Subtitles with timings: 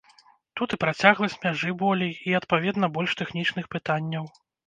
[0.59, 4.25] Тут і працягласць мяжы болей, і, адпаведна, больш тэхнічных пытанняў.